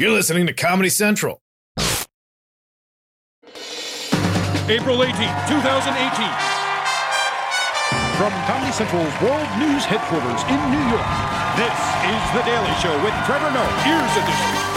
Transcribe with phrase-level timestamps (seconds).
[0.00, 1.42] You're listening to Comedy Central.
[4.70, 6.30] April 18, 2018.
[8.14, 11.10] From Comedy Central's World News headquarters in New York,
[11.58, 11.74] this
[12.06, 14.48] is The Daily Show with Trevor Noah, Ears Edition.
[14.54, 14.67] Thank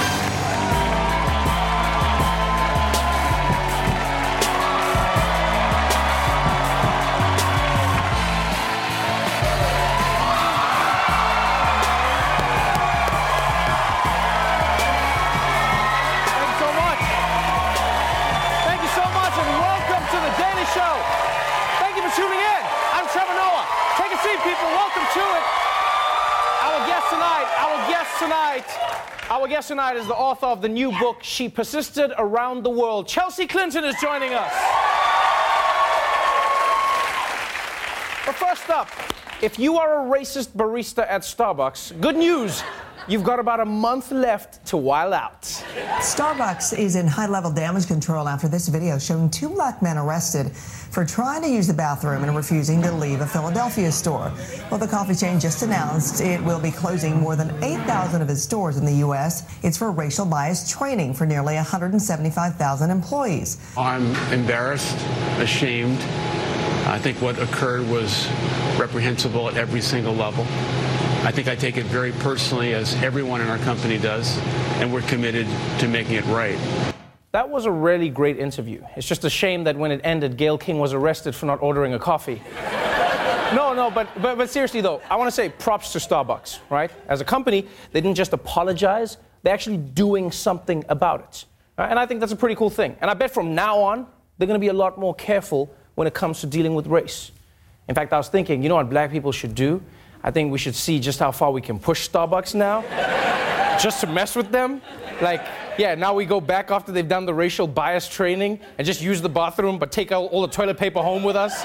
[29.62, 33.08] guest tonight is the author of the new book, She Persisted Around the World.
[33.08, 34.52] Chelsea Clinton is joining us.
[38.26, 38.90] But first up,
[39.40, 42.64] if you are a racist barista at Starbucks, good news.
[43.12, 45.42] You've got about a month left to while out.
[45.42, 50.50] Starbucks is in high level damage control after this video showing two black men arrested
[50.56, 54.32] for trying to use the bathroom and refusing to leave a Philadelphia store.
[54.70, 58.44] Well, the coffee chain just announced it will be closing more than 8,000 of its
[58.44, 59.44] stores in the U.S.
[59.62, 63.58] It's for racial bias training for nearly 175,000 employees.
[63.78, 64.96] I'm embarrassed,
[65.42, 66.00] ashamed.
[66.88, 68.30] I think what occurred was
[68.80, 70.48] reprehensible at every single level.
[71.24, 74.40] I think I take it very personally, as everyone in our company does,
[74.80, 75.46] and we're committed
[75.78, 76.58] to making it right.
[77.32, 78.84] That was a really great interview.
[78.96, 81.94] It's just a shame that when it ended, Gayle King was arrested for not ordering
[81.94, 82.42] a coffee.
[83.54, 86.90] no, no, but, but, but seriously though, I want to say props to Starbucks, right?
[87.08, 91.46] As a company, they didn't just apologize, they're actually doing something about it.
[91.78, 91.92] right?
[91.92, 92.98] And I think that's a pretty cool thing.
[93.00, 94.08] And I bet from now on,
[94.40, 97.32] they're going to be a lot more careful when it comes to dealing with race.
[97.88, 99.84] In fact, I was thinking, you know what black people should do?
[100.24, 102.82] I think we should see just how far we can push Starbucks now,
[103.80, 104.82] just to mess with them.
[105.22, 105.46] Like,
[105.78, 109.22] yeah, now we go back after they've done the racial bias training and just use
[109.22, 111.64] the bathroom, but take out all the toilet paper home with us.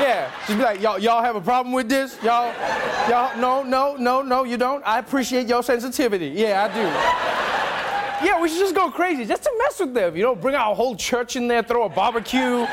[0.00, 2.16] Yeah, just be like, y'all, y'all have a problem with this?
[2.22, 2.52] Y'all,
[3.08, 4.82] y'all, no, no, no, no, you don't.
[4.86, 6.28] I appreciate your sensitivity.
[6.28, 8.26] Yeah, I do.
[8.26, 10.16] Yeah, we should just go crazy, just to mess with them.
[10.16, 12.66] You know, bring our whole church in there, throw a barbecue,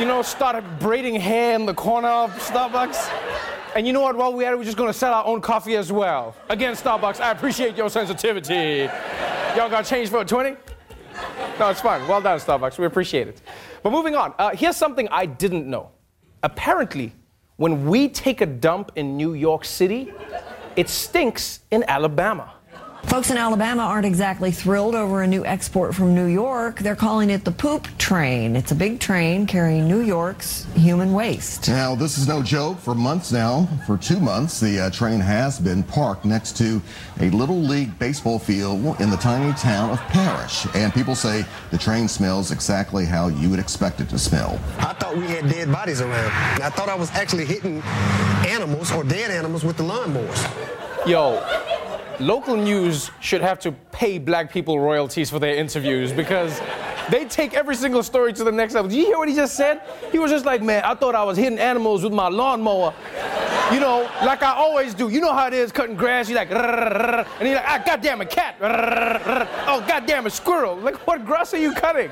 [0.00, 3.12] you know, start braiding hair in the corner of Starbucks.
[3.76, 4.16] And you know what?
[4.16, 6.34] While we're at it, we're just gonna sell our own coffee as well.
[6.48, 8.88] Again, Starbucks, I appreciate your sensitivity.
[9.54, 10.56] Y'all got change for a 20?
[11.58, 12.08] No, it's fine.
[12.08, 12.78] Well done, Starbucks.
[12.78, 13.42] We appreciate it.
[13.82, 15.90] But moving on, uh, here's something I didn't know.
[16.42, 17.12] Apparently,
[17.56, 20.14] when we take a dump in New York City,
[20.76, 22.54] it stinks in Alabama.
[23.04, 26.78] Folks in Alabama aren't exactly thrilled over a new export from New York.
[26.78, 28.54] They're calling it the poop train.
[28.54, 31.68] It's a big train carrying New York's human waste.
[31.68, 32.78] Now, this is no joke.
[32.78, 36.80] For months now, for two months, the uh, train has been parked next to
[37.20, 40.66] a little league baseball field in the tiny town of Parrish.
[40.74, 44.60] And people say the train smells exactly how you would expect it to smell.
[44.78, 46.62] I thought we had dead bodies around.
[46.62, 47.82] I thought I was actually hitting
[48.46, 51.06] animals or dead animals with the lawnmowers.
[51.06, 51.42] Yo,
[52.20, 56.60] local news should have to pay black people royalties for their interviews because
[57.10, 58.88] they take every single story to the next level.
[58.88, 59.82] Did you hear what he just said?
[60.12, 62.94] He was just like, man, I thought I was hitting animals with my lawnmower.
[63.72, 65.08] You know, like I always do.
[65.08, 66.28] You know how it is cutting grass.
[66.28, 68.56] You're like, and he's like, ah, goddamn a cat.
[69.66, 70.76] Oh, goddamn a squirrel.
[70.76, 72.10] Like, what grass are you cutting?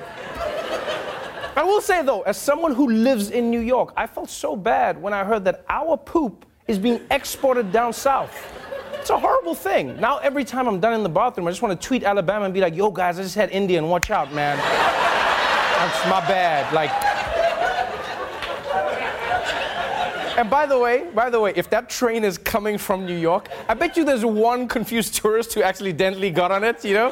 [1.56, 5.02] I will say though, as someone who lives in New York, I felt so bad
[5.02, 8.32] when I heard that our poop is being exported down south.
[9.08, 9.98] It's a horrible thing.
[9.98, 12.52] Now every time I'm done in the bathroom, I just want to tweet Alabama and
[12.52, 14.58] be like, yo guys, I just had Indian, watch out, man.
[14.58, 16.70] That's my bad.
[16.74, 16.90] Like
[20.36, 23.48] And by the way, by the way, if that train is coming from New York,
[23.66, 27.10] I bet you there's one confused tourist who accidentally got on it, you know?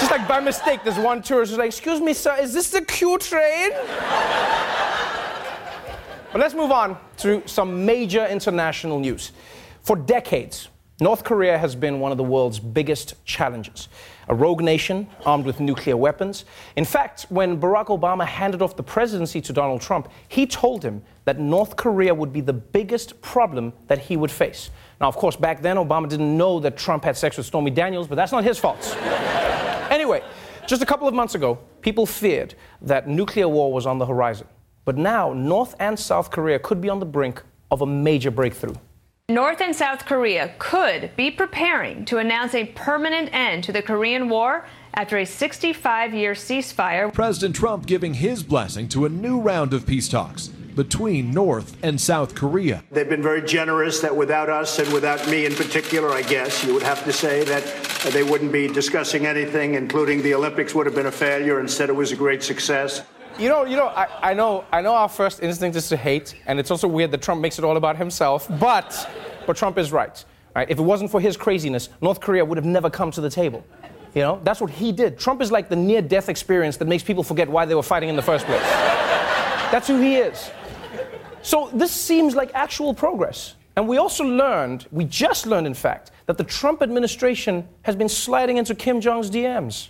[0.00, 2.80] Just like by mistake, there's one tourist who's like, excuse me, sir, is this the
[2.80, 3.72] Q train?
[6.32, 9.32] But let's move on to some major international news.
[9.82, 10.70] For decades,
[11.04, 13.88] North Korea has been one of the world's biggest challenges.
[14.28, 16.46] A rogue nation armed with nuclear weapons.
[16.76, 21.02] In fact, when Barack Obama handed off the presidency to Donald Trump, he told him
[21.26, 24.70] that North Korea would be the biggest problem that he would face.
[24.98, 28.08] Now, of course, back then, Obama didn't know that Trump had sex with Stormy Daniels,
[28.08, 28.96] but that's not his fault.
[29.90, 30.22] anyway,
[30.66, 34.46] just a couple of months ago, people feared that nuclear war was on the horizon.
[34.86, 38.76] But now, North and South Korea could be on the brink of a major breakthrough.
[39.30, 44.28] North and South Korea could be preparing to announce a permanent end to the Korean
[44.28, 47.10] War after a 65 year ceasefire.
[47.10, 51.98] President Trump giving his blessing to a new round of peace talks between North and
[51.98, 52.84] South Korea.
[52.90, 56.74] They've been very generous that without us and without me in particular, I guess, you
[56.74, 57.64] would have to say that
[58.12, 61.60] they wouldn't be discussing anything, including the Olympics would have been a failure.
[61.60, 63.00] Instead, it was a great success.
[63.38, 64.94] You know, you know, I, I know, I know.
[64.94, 67.76] Our first instinct is to hate, and it's also weird that Trump makes it all
[67.76, 68.46] about himself.
[68.60, 69.10] But,
[69.44, 70.24] but Trump is right.
[70.54, 70.70] Right?
[70.70, 73.64] If it wasn't for his craziness, North Korea would have never come to the table.
[74.14, 75.18] You know, that's what he did.
[75.18, 78.14] Trump is like the near-death experience that makes people forget why they were fighting in
[78.14, 78.62] the first place.
[78.62, 80.52] that's who he is.
[81.42, 83.56] So this seems like actual progress.
[83.74, 88.08] And we also learned, we just learned, in fact, that the Trump administration has been
[88.08, 89.88] sliding into Kim Jong's DMs.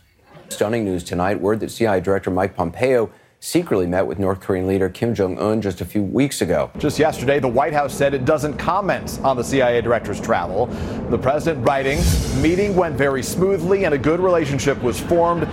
[0.49, 3.11] Stunning news tonight word that CIA Director Mike Pompeo
[3.45, 6.71] secretly met with North Korean leader Kim Jong un just a few weeks ago.
[6.79, 10.65] Just yesterday, the White House said it doesn't comment on the CIA director's travel.
[11.11, 11.99] The president writing,
[12.41, 15.47] meeting went very smoothly and a good relationship was formed.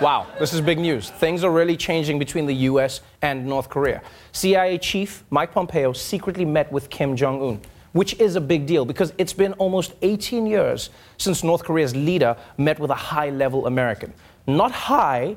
[0.00, 1.10] Wow, this is big news.
[1.10, 3.00] Things are really changing between the U.S.
[3.20, 4.00] and North Korea.
[4.30, 7.60] CIA chief Mike Pompeo secretly met with Kim Jong un,
[7.94, 12.36] which is a big deal because it's been almost 18 years since North Korea's leader
[12.58, 14.14] met with a high level American.
[14.46, 15.36] Not high,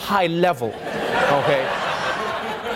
[0.00, 1.64] high level, okay?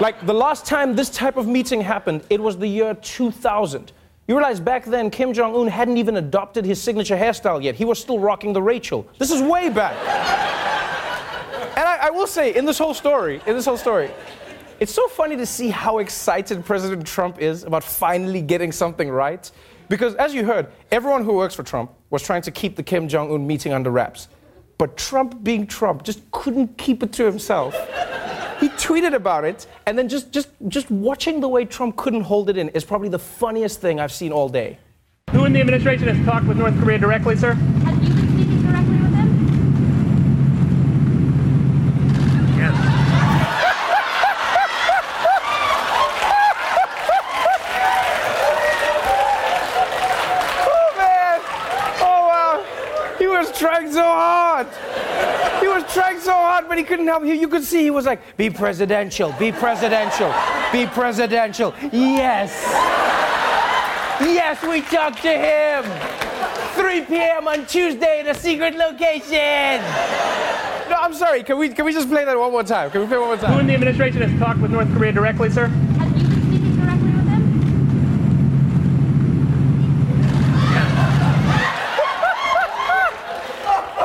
[0.01, 3.93] Like the last time this type of meeting happened, it was the year 2000.
[4.27, 7.75] You realize back then Kim Jong un hadn't even adopted his signature hairstyle yet.
[7.75, 9.07] He was still rocking the Rachel.
[9.19, 9.95] This is way back.
[11.77, 14.11] and I, I will say, in this whole story, in this whole story,
[14.81, 19.51] it's so funny to see how excited President Trump is about finally getting something right.
[19.89, 23.09] Because as you heard, everyone who works for Trump was trying to keep the Kim
[23.09, 24.29] Jong un meeting under wraps.
[24.77, 27.75] But Trump, being Trump, just couldn't keep it to himself.
[28.61, 32.51] He tweeted about it, and then just, just, just watching the way Trump couldn't hold
[32.51, 34.79] it in is probably the funniest thing I've seen all day.
[35.33, 37.55] Who in the administration has talked with North Korea directly, sir?
[37.55, 39.29] Have you been speaking directly with him?
[50.67, 51.41] Oh man!
[52.01, 52.65] Oh wow!
[53.19, 54.69] He was trying so hard.
[55.61, 55.83] He was
[56.55, 57.25] trying so hard, but he couldn't help.
[57.25, 60.33] You You could see he was like, "Be presidential, be presidential,
[60.73, 62.53] be presidential." Yes,
[64.21, 65.85] yes, we talked to him.
[66.75, 67.49] 3 p.m.
[67.49, 69.81] on Tuesday in a secret location.
[70.91, 71.43] No, I'm sorry.
[71.43, 72.91] Can we can we just play that one more time?
[72.91, 73.53] Can we play one more time?
[73.53, 75.67] Who in the administration has talked with North Korea directly, sir?
[75.67, 77.43] Have you been speaking directly with him?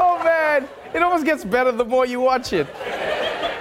[0.01, 0.67] Oh man,
[1.19, 2.67] almost gets better the more you watch it.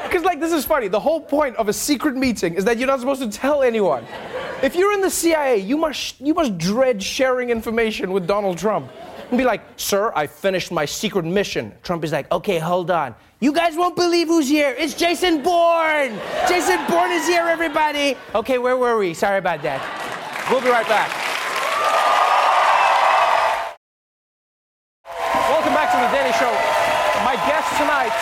[0.04, 0.88] Because, like, this is funny.
[0.88, 4.06] The whole point of a secret meeting is that you're not supposed to tell anyone.
[4.62, 8.90] If you're in the CIA, you must, you must dread sharing information with Donald Trump.
[9.28, 11.74] And be like, sir, I finished my secret mission.
[11.82, 13.14] Trump is like, okay, hold on.
[13.40, 14.74] You guys won't believe who's here.
[14.78, 16.18] It's Jason Bourne.
[16.48, 18.16] Jason Bourne is here, everybody.
[18.34, 19.14] Okay, where were we?
[19.14, 19.82] Sorry about that.
[20.50, 21.10] We'll be right back.
[25.50, 27.07] Welcome back to the Daily Show.
[27.24, 28.12] My guest tonight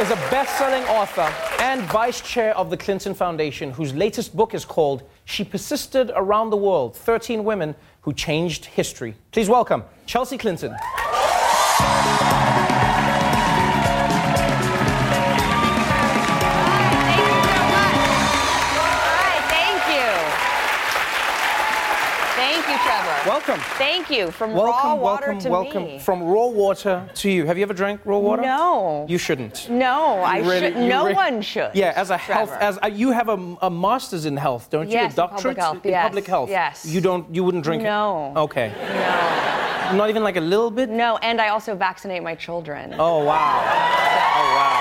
[0.00, 4.64] is a best-selling author and vice chair of the Clinton Foundation, whose latest book is
[4.64, 10.74] called "She Persisted Around the World: 13 Women Who Changed History." Please welcome Chelsea Clinton.
[23.50, 23.66] Welcome.
[23.78, 24.30] Thank you.
[24.30, 25.84] From welcome, raw water welcome, to welcome.
[25.84, 25.98] me.
[25.98, 27.46] From raw water to you.
[27.46, 28.42] Have you ever drank raw water?
[28.42, 29.06] No.
[29.08, 29.68] You shouldn't.
[29.68, 30.74] No, I really- should.
[30.76, 31.72] you No one should.
[31.74, 34.92] Yeah, as a health, as a, you have a, a master's in health, don't you?
[34.92, 36.48] Yes, a in public health, in yes, public health.
[36.48, 36.86] yes.
[36.86, 37.34] You don't.
[37.34, 37.88] You wouldn't drink No.
[38.30, 38.34] it.
[38.34, 38.42] No.
[38.42, 38.68] Okay.
[38.78, 39.96] No.
[39.98, 40.88] Not even like a little bit.
[40.88, 42.94] No, and I also vaccinate my children.
[43.00, 43.58] Oh wow.
[44.38, 44.79] Oh wow.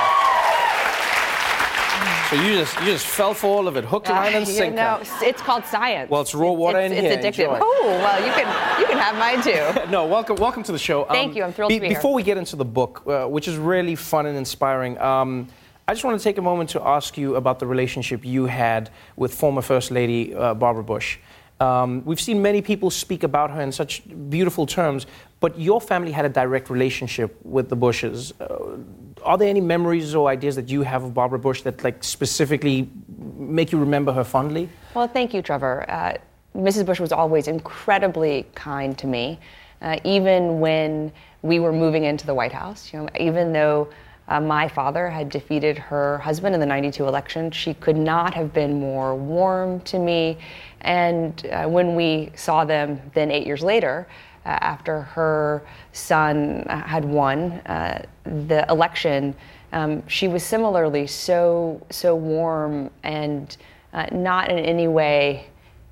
[2.29, 4.55] So you just you just fell for all of it, hook, line, and Uh, you
[4.55, 4.75] sinker.
[4.75, 6.11] know, it's called science.
[6.11, 7.17] Well, it's raw water it's, in it's here.
[7.17, 7.57] It's addictive.
[7.59, 9.89] Oh well, you can you can have mine too.
[9.91, 11.05] no, welcome, welcome to the show.
[11.05, 11.95] Thank you, I'm thrilled to be here.
[11.95, 15.47] Before we get into the book, uh, which is really fun and inspiring, um,
[15.87, 18.91] I just want to take a moment to ask you about the relationship you had
[19.15, 21.17] with former First Lady uh, Barbara Bush.
[21.59, 25.07] Um, we've seen many people speak about her in such beautiful terms,
[25.39, 28.33] but your family had a direct relationship with the Bushes.
[28.39, 28.77] Uh,
[29.23, 32.89] are there any memories or ideas that you have of Barbara Bush that, like, specifically
[33.37, 34.69] make you remember her fondly?
[34.93, 35.85] Well, thank you, Trevor.
[35.89, 36.13] Uh,
[36.55, 36.85] Mrs.
[36.85, 39.39] Bush was always incredibly kind to me,
[39.81, 42.91] uh, even when we were moving into the White House.
[42.91, 43.87] You know, even though
[44.27, 48.53] uh, my father had defeated her husband in the 92 election, she could not have
[48.53, 50.37] been more warm to me.
[50.81, 54.07] And uh, when we saw them then eight years later,
[54.45, 55.61] after her
[55.93, 59.35] son uh, had won uh, the election,
[59.73, 63.57] um, she was similarly so so warm and
[63.93, 65.47] uh, not in any way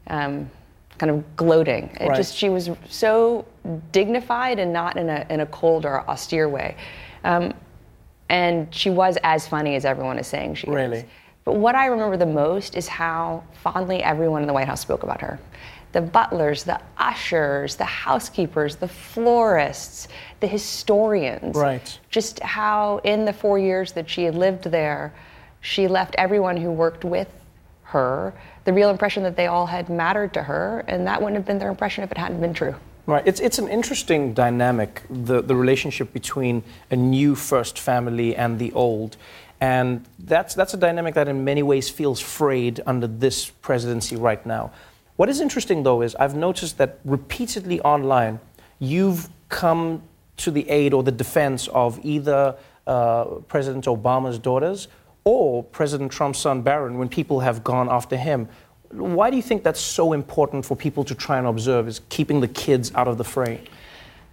[0.07, 0.49] um,
[0.97, 1.89] kind of gloating.
[1.99, 2.15] It Right.
[2.15, 3.45] just she was so
[3.91, 6.75] dignified and not in a in a cold or austere way.
[7.23, 7.53] Um,
[8.29, 10.73] and she was as funny as everyone is saying she is.
[10.73, 11.05] Really?
[11.45, 15.03] But what I remember the most is how fondly everyone in the White House spoke
[15.03, 15.39] about her.
[15.97, 20.07] The butlers, the ushers, the housekeepers, the florists,
[20.41, 21.55] the historians.
[21.55, 21.99] Right.
[22.11, 25.11] Just how, in the four years that she had lived there,
[25.59, 27.27] she left everyone who worked with
[27.85, 28.35] her
[28.65, 31.57] the real impression that they all had mattered to her, and that wouldn't have been
[31.57, 32.75] their impression if it hadn't been true.
[33.07, 33.25] Right.
[33.25, 36.61] It's, it's an interesting dynamic, the, the relationship between
[36.91, 39.17] a new first family and the old.
[39.59, 44.45] And that's, that's a dynamic that in many ways feels frayed under this presidency right
[44.45, 44.71] now.
[45.17, 48.39] What is interesting, though, is I've noticed that repeatedly online,
[48.77, 50.03] you've come
[50.37, 52.55] to the aid or the defense of either
[52.85, 54.87] uh, President Obama's daughters
[55.23, 58.47] or President Trump's son Barron when people have gone after him.
[58.91, 62.39] Why do you think that's so important for people to try and observe, is keeping
[62.39, 63.61] the kids out of the fray?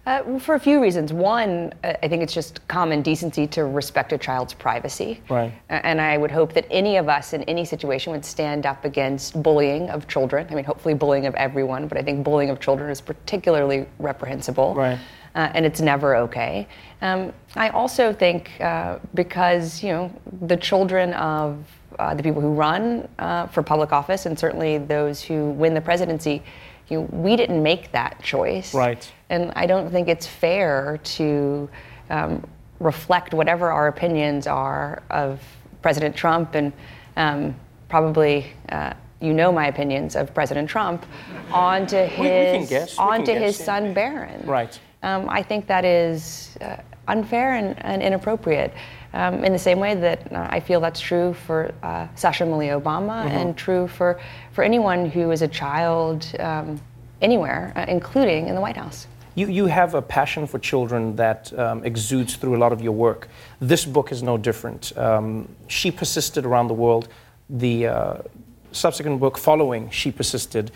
[0.05, 1.11] Uh, for a few reasons.
[1.11, 5.21] One, uh, I think it's just common decency to respect a child's privacy.
[5.29, 5.51] Right.
[5.69, 9.41] And I would hope that any of us in any situation would stand up against
[9.41, 10.45] bullying of children.
[10.51, 14.75] I mean, hopefully, bullying of everyone, but I think bullying of children is particularly reprehensible.
[14.75, 14.99] Right.
[15.33, 16.67] Uh, and it's never okay.
[17.01, 21.57] Um, I also think uh, because, you know, the children of
[21.99, 25.81] uh, the people who run uh, for public office and certainly those who win the
[25.81, 26.41] presidency,
[26.89, 28.73] you know, we didn't make that choice.
[28.73, 29.11] Right.
[29.29, 31.69] And I don't think it's fair to
[32.09, 32.45] um,
[32.79, 35.41] reflect whatever our opinions are of
[35.81, 36.71] President Trump and
[37.17, 37.55] um,
[37.89, 38.47] probably.
[38.69, 41.05] Uh, you know my opinions of President Trump
[41.51, 43.65] onto his We- we can guess, onto guess, his yeah.
[43.65, 44.45] son Barron.
[44.45, 44.77] Right.
[45.05, 48.73] Um, I think that is uh, unfair and, and inappropriate.
[49.13, 52.77] Um, in the same way that uh, I feel that's true for uh, Sasha Malia
[52.81, 53.39] Obama Mhm.
[53.39, 54.19] and true for,
[54.51, 56.81] for anyone who is a child um,
[57.21, 59.07] anywhere, uh, including in the White House.
[59.35, 62.93] You, you have a passion for children that um, exudes through a lot of your
[62.93, 63.29] work.
[63.61, 64.97] This book is no different.
[64.97, 67.07] Um, she Persisted Around the World,
[67.49, 68.17] the uh,
[68.71, 70.71] subsequent book following She Persisted,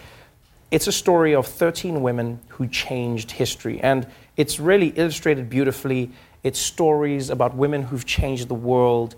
[0.72, 3.80] it's a story of 13 women who changed history.
[3.82, 4.08] And
[4.38, 6.12] it's really illustrated beautifully.
[6.44, 9.16] It's stories about women who've changed the world.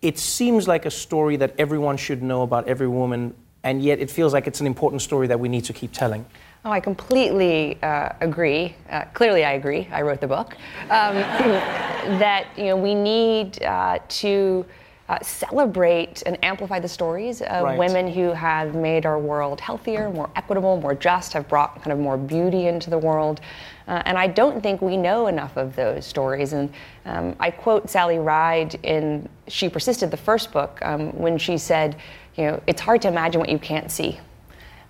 [0.00, 4.10] It seems like a story that everyone should know about every woman, and yet it
[4.10, 6.24] feels like it's an important story that we need to keep telling.
[6.64, 8.76] Oh, I completely uh, agree.
[8.88, 9.88] Uh, clearly, I agree.
[9.90, 10.56] I wrote the book.
[10.82, 11.14] Um,
[12.18, 14.64] that you know we need uh, to
[15.12, 17.78] uh, celebrate and amplify the stories of Right.
[17.78, 21.98] women who have made our world healthier, more equitable, more just, have brought kind of
[21.98, 23.40] more beauty into the world.
[23.86, 26.54] Uh, and I don't think we know enough of those stories.
[26.54, 26.72] And
[27.04, 31.96] um, I quote Sally Ride in She Persisted, the first book, um, when she said,
[32.36, 34.18] you know, it's hard to imagine what you can't see.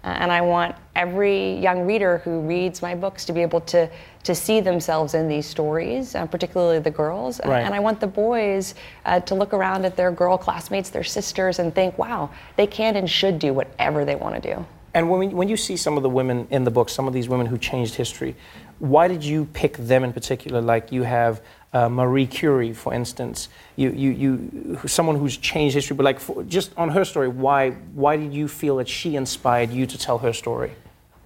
[0.04, 3.88] Uh, and I want every young reader who reads my books to be able to,
[4.25, 7.38] to see themselves in these stories, uh, particularly the girls.
[7.40, 7.64] Uh, Right.
[7.64, 11.59] and I want the boys uh, to look around at their girl classmates, their sisters,
[11.61, 14.64] and think, wow, they can and should do whatever they want to do.
[14.94, 17.14] And when, we, when you see some of the women in the book, some of
[17.14, 18.35] these women who changed history,
[18.78, 20.61] why did you pick them in particular?
[20.61, 21.40] Like you have
[21.72, 26.42] uh, Marie Curie, for instance, you, you, you, someone who's changed history, but like for,
[26.44, 30.18] just on her story, why, why did you feel that she inspired you to tell
[30.18, 30.72] her story?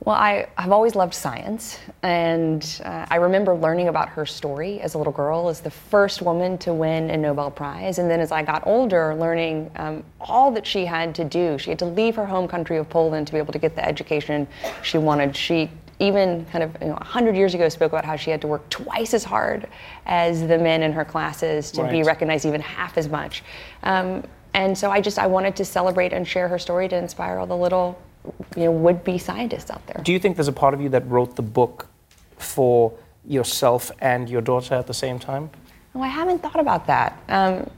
[0.05, 4.95] Well, I, I've always loved science, and uh, I remember learning about her story as
[4.95, 7.99] a little girl as the first woman to win a Nobel Prize.
[7.99, 11.59] And then as I got older, learning um, all that she had to do.
[11.59, 13.85] She had to leave her home country of Poland to be able to get the
[13.85, 14.47] education
[14.85, 15.35] she wanted.
[15.35, 18.47] She even kind of you know, 100 years ago spoke about how she had to
[18.47, 19.67] work twice as hard
[20.05, 23.43] as the men in her classes to be recognized even half as much.
[23.83, 24.23] Um,
[24.55, 27.47] and so I just I wanted to celebrate and share her story to inspire all
[27.47, 28.01] the little
[28.57, 30.03] you know would-be scientists out there.
[30.03, 31.89] Do you think there's a part of you that wrote the book
[32.39, 32.93] for
[33.27, 35.51] yourself and your daughter at the same time?
[35.95, 37.19] Oh, I haven't thought about that.
[37.29, 37.71] Um,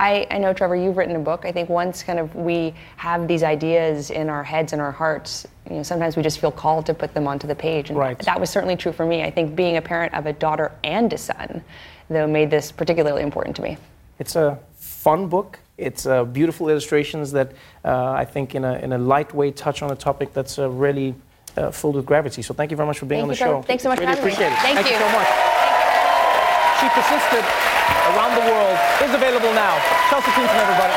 [0.00, 1.44] I, I know, Trevor, you've written a book.
[1.44, 5.46] I think once kind of we have these ideas in our heads and our hearts,
[5.68, 7.90] you know, sometimes we just feel called to put them onto the page.
[7.90, 8.18] And Right.
[8.20, 9.22] that was certainly true for me.
[9.22, 11.62] I think being a parent of a daughter and a son,
[12.08, 13.76] though, made this particularly important to me.
[14.18, 15.58] It's a fun book.
[15.76, 17.52] It's uh, beautiful illustrations that
[17.84, 21.14] uh, I think, in a, in a lightweight touch on a topic that's uh, really
[21.58, 22.40] uh, filled with gravity.
[22.40, 23.62] So thank you very much for being Thank on the you, Trevor.
[23.62, 23.66] show.
[23.66, 24.32] Thanks so much for really having me.
[24.32, 24.58] appreciate it.
[24.60, 24.98] Thank you you.
[24.98, 25.28] so much.
[25.28, 26.88] You.
[26.88, 27.69] She persisted
[28.14, 29.78] around the world is available now.
[30.10, 30.94] Chelsea Clinton, everybody.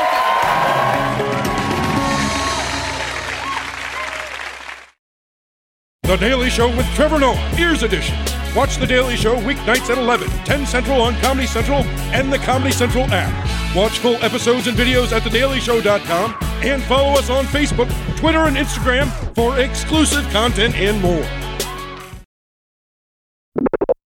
[6.02, 8.16] The Daily Show with Trevor Noah, Ears Edition.
[8.54, 12.70] Watch The Daily Show weeknights at 11, 10 Central on Comedy Central and the Comedy
[12.70, 13.74] Central app.
[13.74, 19.08] Watch full episodes and videos at thedailyshow.com and follow us on Facebook, Twitter, and Instagram
[19.34, 21.26] for exclusive content and more.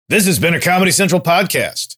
[0.09, 1.95] This has been a Comedy Central podcast.